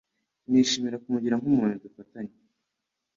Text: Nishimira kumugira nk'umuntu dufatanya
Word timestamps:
Nishimira 0.49 1.01
kumugira 1.03 1.39
nk'umuntu 1.39 1.81
dufatanya 1.83 2.35